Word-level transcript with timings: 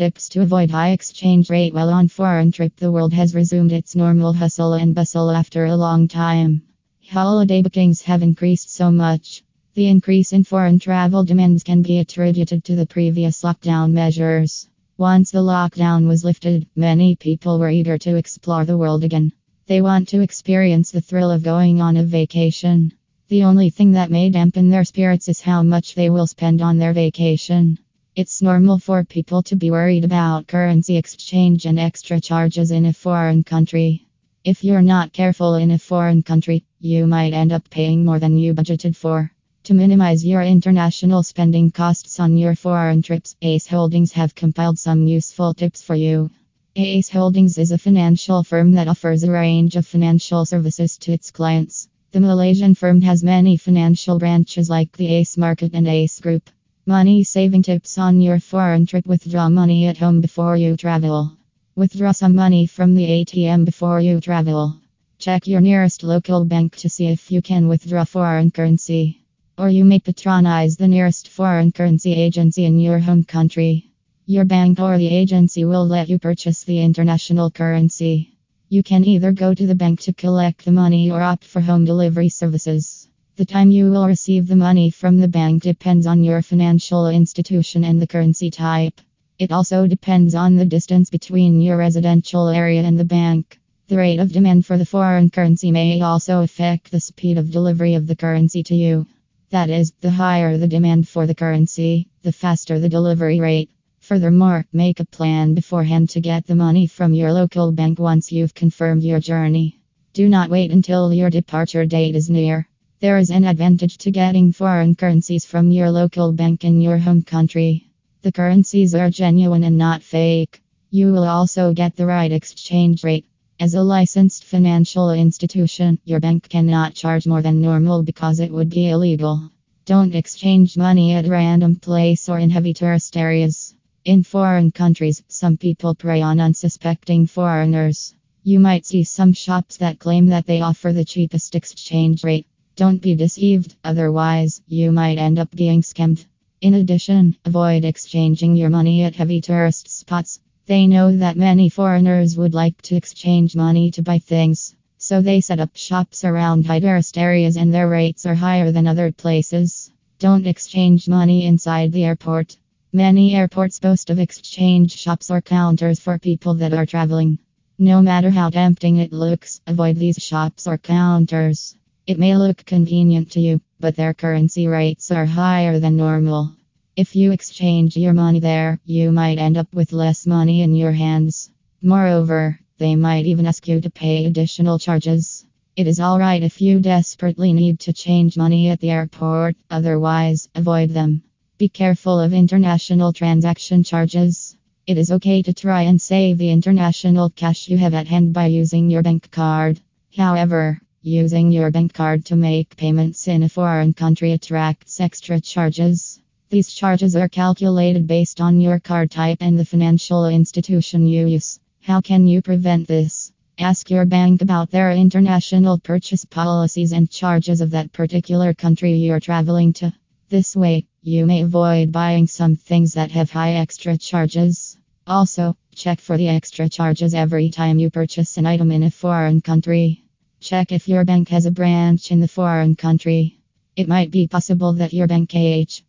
Tips 0.00 0.30
to 0.30 0.40
avoid 0.40 0.70
high 0.70 0.92
exchange 0.92 1.50
rate 1.50 1.74
while 1.74 1.90
on 1.90 2.08
foreign 2.08 2.50
trip. 2.52 2.74
The 2.74 2.90
world 2.90 3.12
has 3.12 3.34
resumed 3.34 3.70
its 3.70 3.94
normal 3.94 4.32
hustle 4.32 4.72
and 4.72 4.94
bustle 4.94 5.30
after 5.30 5.66
a 5.66 5.76
long 5.76 6.08
time. 6.08 6.62
Holiday 7.10 7.60
bookings 7.60 8.00
have 8.00 8.22
increased 8.22 8.70
so 8.70 8.90
much. 8.90 9.42
The 9.74 9.88
increase 9.88 10.32
in 10.32 10.44
foreign 10.44 10.78
travel 10.78 11.22
demands 11.22 11.62
can 11.62 11.82
be 11.82 11.98
attributed 11.98 12.64
to 12.64 12.76
the 12.76 12.86
previous 12.86 13.42
lockdown 13.42 13.92
measures. 13.92 14.70
Once 14.96 15.32
the 15.32 15.40
lockdown 15.40 16.08
was 16.08 16.24
lifted, 16.24 16.66
many 16.74 17.14
people 17.14 17.58
were 17.58 17.68
eager 17.68 17.98
to 17.98 18.16
explore 18.16 18.64
the 18.64 18.78
world 18.78 19.04
again. 19.04 19.32
They 19.66 19.82
want 19.82 20.08
to 20.08 20.22
experience 20.22 20.90
the 20.90 21.02
thrill 21.02 21.30
of 21.30 21.42
going 21.42 21.82
on 21.82 21.98
a 21.98 22.04
vacation. 22.04 22.94
The 23.28 23.44
only 23.44 23.68
thing 23.68 23.92
that 23.92 24.10
may 24.10 24.30
dampen 24.30 24.70
their 24.70 24.84
spirits 24.84 25.28
is 25.28 25.42
how 25.42 25.62
much 25.62 25.94
they 25.94 26.08
will 26.08 26.26
spend 26.26 26.62
on 26.62 26.78
their 26.78 26.94
vacation. 26.94 27.78
It's 28.16 28.42
normal 28.42 28.80
for 28.80 29.04
people 29.04 29.40
to 29.44 29.54
be 29.54 29.70
worried 29.70 30.04
about 30.04 30.48
currency 30.48 30.96
exchange 30.96 31.64
and 31.64 31.78
extra 31.78 32.20
charges 32.20 32.72
in 32.72 32.86
a 32.86 32.92
foreign 32.92 33.44
country. 33.44 34.08
If 34.42 34.64
you're 34.64 34.82
not 34.82 35.12
careful 35.12 35.54
in 35.54 35.70
a 35.70 35.78
foreign 35.78 36.24
country, 36.24 36.64
you 36.80 37.06
might 37.06 37.34
end 37.34 37.52
up 37.52 37.70
paying 37.70 38.04
more 38.04 38.18
than 38.18 38.36
you 38.36 38.52
budgeted 38.52 38.96
for. 38.96 39.30
To 39.64 39.74
minimize 39.74 40.26
your 40.26 40.42
international 40.42 41.22
spending 41.22 41.70
costs 41.70 42.18
on 42.18 42.36
your 42.36 42.56
foreign 42.56 43.00
trips, 43.00 43.36
Ace 43.42 43.68
Holdings 43.68 44.10
have 44.12 44.34
compiled 44.34 44.80
some 44.80 45.06
useful 45.06 45.54
tips 45.54 45.80
for 45.80 45.94
you. 45.94 46.32
Ace 46.74 47.10
Holdings 47.10 47.58
is 47.58 47.70
a 47.70 47.78
financial 47.78 48.42
firm 48.42 48.72
that 48.72 48.88
offers 48.88 49.22
a 49.22 49.30
range 49.30 49.76
of 49.76 49.86
financial 49.86 50.44
services 50.44 50.98
to 50.98 51.12
its 51.12 51.30
clients. 51.30 51.88
The 52.10 52.18
Malaysian 52.18 52.74
firm 52.74 53.02
has 53.02 53.22
many 53.22 53.56
financial 53.56 54.18
branches 54.18 54.68
like 54.68 54.96
the 54.96 55.14
Ace 55.14 55.36
Market 55.36 55.74
and 55.74 55.86
Ace 55.86 56.18
Group. 56.18 56.50
Money 56.90 57.22
saving 57.22 57.62
tips 57.62 57.98
on 57.98 58.20
your 58.20 58.40
foreign 58.40 58.84
trip 58.84 59.06
withdraw 59.06 59.48
money 59.48 59.86
at 59.86 59.96
home 59.96 60.20
before 60.20 60.56
you 60.56 60.76
travel. 60.76 61.30
Withdraw 61.76 62.10
some 62.10 62.34
money 62.34 62.66
from 62.66 62.96
the 62.96 63.06
ATM 63.06 63.64
before 63.64 64.00
you 64.00 64.20
travel. 64.20 64.74
Check 65.16 65.46
your 65.46 65.60
nearest 65.60 66.02
local 66.02 66.44
bank 66.44 66.74
to 66.78 66.88
see 66.88 67.06
if 67.06 67.30
you 67.30 67.42
can 67.42 67.68
withdraw 67.68 68.02
foreign 68.02 68.50
currency. 68.50 69.22
Or 69.56 69.68
you 69.68 69.84
may 69.84 70.00
patronize 70.00 70.76
the 70.76 70.88
nearest 70.88 71.28
foreign 71.28 71.70
currency 71.70 72.12
agency 72.12 72.64
in 72.64 72.80
your 72.80 72.98
home 72.98 73.22
country. 73.22 73.92
Your 74.26 74.44
bank 74.44 74.80
or 74.80 74.98
the 74.98 75.14
agency 75.14 75.64
will 75.64 75.86
let 75.86 76.08
you 76.08 76.18
purchase 76.18 76.64
the 76.64 76.80
international 76.80 77.52
currency. 77.52 78.36
You 78.68 78.82
can 78.82 79.04
either 79.04 79.30
go 79.30 79.54
to 79.54 79.64
the 79.64 79.76
bank 79.76 80.00
to 80.00 80.12
collect 80.12 80.64
the 80.64 80.72
money 80.72 81.08
or 81.08 81.22
opt 81.22 81.44
for 81.44 81.60
home 81.60 81.84
delivery 81.84 82.30
services. 82.30 82.99
The 83.40 83.46
time 83.46 83.70
you 83.70 83.90
will 83.90 84.06
receive 84.06 84.48
the 84.48 84.54
money 84.54 84.90
from 84.90 85.16
the 85.16 85.26
bank 85.26 85.62
depends 85.62 86.06
on 86.06 86.22
your 86.22 86.42
financial 86.42 87.08
institution 87.08 87.84
and 87.84 87.98
the 87.98 88.06
currency 88.06 88.50
type. 88.50 89.00
It 89.38 89.50
also 89.50 89.86
depends 89.86 90.34
on 90.34 90.56
the 90.56 90.66
distance 90.66 91.08
between 91.08 91.62
your 91.62 91.78
residential 91.78 92.48
area 92.48 92.82
and 92.82 92.98
the 92.98 93.04
bank. 93.06 93.58
The 93.88 93.96
rate 93.96 94.18
of 94.18 94.30
demand 94.30 94.66
for 94.66 94.76
the 94.76 94.84
foreign 94.84 95.30
currency 95.30 95.72
may 95.72 96.02
also 96.02 96.42
affect 96.42 96.90
the 96.90 97.00
speed 97.00 97.38
of 97.38 97.50
delivery 97.50 97.94
of 97.94 98.06
the 98.06 98.14
currency 98.14 98.62
to 98.64 98.74
you. 98.74 99.06
That 99.48 99.70
is, 99.70 99.94
the 100.02 100.10
higher 100.10 100.58
the 100.58 100.68
demand 100.68 101.08
for 101.08 101.26
the 101.26 101.34
currency, 101.34 102.08
the 102.20 102.32
faster 102.32 102.78
the 102.78 102.90
delivery 102.90 103.40
rate. 103.40 103.70
Furthermore, 104.00 104.66
make 104.70 105.00
a 105.00 105.06
plan 105.06 105.54
beforehand 105.54 106.10
to 106.10 106.20
get 106.20 106.46
the 106.46 106.54
money 106.54 106.86
from 106.86 107.14
your 107.14 107.32
local 107.32 107.72
bank 107.72 107.98
once 107.98 108.30
you've 108.30 108.52
confirmed 108.52 109.02
your 109.02 109.18
journey. 109.18 109.80
Do 110.12 110.28
not 110.28 110.50
wait 110.50 110.72
until 110.72 111.10
your 111.14 111.30
departure 111.30 111.86
date 111.86 112.14
is 112.14 112.28
near. 112.28 112.68
There 113.00 113.16
is 113.16 113.30
an 113.30 113.44
advantage 113.44 113.96
to 113.96 114.10
getting 114.10 114.52
foreign 114.52 114.94
currencies 114.94 115.46
from 115.46 115.70
your 115.70 115.90
local 115.90 116.32
bank 116.32 116.64
in 116.64 116.82
your 116.82 116.98
home 116.98 117.22
country. 117.22 117.88
The 118.20 118.30
currencies 118.30 118.94
are 118.94 119.08
genuine 119.08 119.64
and 119.64 119.78
not 119.78 120.02
fake. 120.02 120.60
You 120.90 121.10
will 121.10 121.24
also 121.24 121.72
get 121.72 121.96
the 121.96 122.04
right 122.04 122.30
exchange 122.30 123.02
rate. 123.02 123.24
As 123.58 123.72
a 123.72 123.82
licensed 123.82 124.44
financial 124.44 125.12
institution, 125.12 125.98
your 126.04 126.20
bank 126.20 126.50
cannot 126.50 126.92
charge 126.92 127.26
more 127.26 127.40
than 127.40 127.62
normal 127.62 128.02
because 128.02 128.38
it 128.38 128.52
would 128.52 128.68
be 128.68 128.90
illegal. 128.90 129.50
Don't 129.86 130.14
exchange 130.14 130.76
money 130.76 131.14
at 131.14 131.26
random 131.26 131.76
place 131.76 132.28
or 132.28 132.38
in 132.38 132.50
heavy 132.50 132.74
tourist 132.74 133.16
areas. 133.16 133.74
In 134.04 134.22
foreign 134.22 134.72
countries, 134.72 135.22
some 135.26 135.56
people 135.56 135.94
prey 135.94 136.20
on 136.20 136.38
unsuspecting 136.38 137.26
foreigners. 137.26 138.14
You 138.42 138.60
might 138.60 138.84
see 138.84 139.04
some 139.04 139.32
shops 139.32 139.78
that 139.78 139.98
claim 139.98 140.26
that 140.26 140.44
they 140.44 140.60
offer 140.60 140.92
the 140.92 141.06
cheapest 141.06 141.54
exchange 141.54 142.24
rate. 142.24 142.46
Don't 142.80 143.02
be 143.02 143.14
deceived, 143.14 143.76
otherwise, 143.84 144.62
you 144.66 144.90
might 144.90 145.18
end 145.18 145.38
up 145.38 145.54
being 145.54 145.82
scammed. 145.82 146.24
In 146.62 146.72
addition, 146.72 147.36
avoid 147.44 147.84
exchanging 147.84 148.56
your 148.56 148.70
money 148.70 149.02
at 149.02 149.16
heavy 149.16 149.42
tourist 149.42 149.86
spots. 149.86 150.40
They 150.64 150.86
know 150.86 151.14
that 151.14 151.36
many 151.36 151.68
foreigners 151.68 152.38
would 152.38 152.54
like 152.54 152.80
to 152.84 152.96
exchange 152.96 153.54
money 153.54 153.90
to 153.90 154.02
buy 154.02 154.18
things, 154.18 154.74
so 154.96 155.20
they 155.20 155.42
set 155.42 155.60
up 155.60 155.76
shops 155.76 156.24
around 156.24 156.64
high 156.64 156.80
tourist 156.80 157.18
areas 157.18 157.58
and 157.58 157.70
their 157.70 157.86
rates 157.86 158.24
are 158.24 158.34
higher 158.34 158.72
than 158.72 158.86
other 158.86 159.12
places. 159.12 159.90
Don't 160.18 160.46
exchange 160.46 161.06
money 161.06 161.44
inside 161.44 161.92
the 161.92 162.04
airport. 162.04 162.56
Many 162.94 163.34
airports 163.34 163.78
boast 163.78 164.08
of 164.08 164.18
exchange 164.18 164.96
shops 164.96 165.30
or 165.30 165.42
counters 165.42 166.00
for 166.00 166.18
people 166.18 166.54
that 166.54 166.72
are 166.72 166.86
traveling. 166.86 167.40
No 167.78 168.00
matter 168.00 168.30
how 168.30 168.48
tempting 168.48 168.96
it 168.96 169.12
looks, 169.12 169.60
avoid 169.66 169.96
these 169.96 170.16
shops 170.16 170.66
or 170.66 170.78
counters. 170.78 171.76
It 172.10 172.18
may 172.18 172.36
look 172.36 172.64
convenient 172.64 173.30
to 173.30 173.40
you, 173.40 173.60
but 173.78 173.94
their 173.94 174.14
currency 174.14 174.66
rates 174.66 175.12
are 175.12 175.26
higher 175.26 175.78
than 175.78 175.96
normal. 175.96 176.56
If 176.96 177.14
you 177.14 177.30
exchange 177.30 177.96
your 177.96 178.12
money 178.12 178.40
there, 178.40 178.80
you 178.84 179.12
might 179.12 179.38
end 179.38 179.56
up 179.56 179.72
with 179.72 179.92
less 179.92 180.26
money 180.26 180.62
in 180.62 180.74
your 180.74 180.90
hands. 180.90 181.50
Moreover, 181.80 182.58
they 182.78 182.96
might 182.96 183.26
even 183.26 183.46
ask 183.46 183.68
you 183.68 183.80
to 183.80 183.90
pay 183.90 184.24
additional 184.24 184.80
charges. 184.80 185.46
It 185.76 185.86
is 185.86 186.00
alright 186.00 186.42
if 186.42 186.60
you 186.60 186.80
desperately 186.80 187.52
need 187.52 187.78
to 187.78 187.92
change 187.92 188.36
money 188.36 188.70
at 188.70 188.80
the 188.80 188.90
airport, 188.90 189.54
otherwise, 189.70 190.48
avoid 190.56 190.90
them. 190.90 191.22
Be 191.58 191.68
careful 191.68 192.18
of 192.18 192.32
international 192.32 193.12
transaction 193.12 193.84
charges. 193.84 194.56
It 194.84 194.98
is 194.98 195.12
okay 195.12 195.42
to 195.42 195.54
try 195.54 195.82
and 195.82 196.02
save 196.02 196.38
the 196.38 196.50
international 196.50 197.30
cash 197.30 197.68
you 197.68 197.78
have 197.78 197.94
at 197.94 198.08
hand 198.08 198.32
by 198.32 198.46
using 198.46 198.90
your 198.90 199.04
bank 199.04 199.30
card. 199.30 199.80
However, 200.16 200.80
using 201.02 201.50
your 201.50 201.70
bank 201.70 201.94
card 201.94 202.26
to 202.26 202.36
make 202.36 202.76
payments 202.76 203.26
in 203.26 203.42
a 203.42 203.48
foreign 203.48 203.94
country 203.94 204.32
attracts 204.32 205.00
extra 205.00 205.40
charges. 205.40 206.20
These 206.50 206.74
charges 206.74 207.16
are 207.16 207.28
calculated 207.28 208.06
based 208.06 208.40
on 208.40 208.60
your 208.60 208.78
card 208.78 209.10
type 209.10 209.38
and 209.40 209.58
the 209.58 209.64
financial 209.64 210.26
institution 210.26 211.06
you 211.06 211.26
use. 211.26 211.58
How 211.80 212.02
can 212.02 212.26
you 212.26 212.42
prevent 212.42 212.86
this? 212.86 213.32
Ask 213.58 213.90
your 213.90 214.04
bank 214.04 214.42
about 214.42 214.70
their 214.70 214.90
international 214.92 215.78
purchase 215.78 216.26
policies 216.26 216.92
and 216.92 217.10
charges 217.10 217.62
of 217.62 217.70
that 217.70 217.92
particular 217.92 218.52
country 218.52 218.92
you're 218.92 219.20
traveling 219.20 219.72
to. 219.74 219.94
This 220.28 220.54
way, 220.54 220.86
you 221.02 221.24
may 221.24 221.42
avoid 221.42 221.92
buying 221.92 222.26
some 222.26 222.56
things 222.56 222.92
that 222.94 223.10
have 223.12 223.30
high 223.30 223.54
extra 223.54 223.96
charges. 223.96 224.76
Also, 225.06 225.56
check 225.74 225.98
for 225.98 226.18
the 226.18 226.28
extra 226.28 226.68
charges 226.68 227.14
every 227.14 227.48
time 227.48 227.78
you 227.78 227.90
purchase 227.90 228.36
an 228.36 228.44
item 228.44 228.70
in 228.70 228.82
a 228.82 228.90
foreign 228.90 229.40
country. 229.40 230.04
Check 230.40 230.72
if 230.72 230.88
your 230.88 231.04
bank 231.04 231.28
has 231.28 231.44
a 231.44 231.50
branch 231.50 232.10
in 232.10 232.20
the 232.20 232.26
foreign 232.26 232.74
country. 232.74 233.38
It 233.76 233.88
might 233.88 234.10
be 234.10 234.26
possible 234.26 234.72
that 234.74 234.94
your 234.94 235.06
bank 235.06 235.34
AH 235.34 235.82